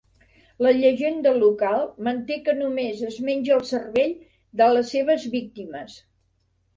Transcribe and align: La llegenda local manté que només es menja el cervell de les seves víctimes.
La 0.65 0.69
llegenda 0.75 1.33
local 1.41 1.83
manté 2.07 2.37
que 2.47 2.55
només 2.61 3.03
es 3.09 3.19
menja 3.27 3.53
el 3.57 3.61
cervell 3.73 4.15
de 4.63 4.71
les 4.77 4.89
seves 4.95 5.27
víctimes. 5.35 5.99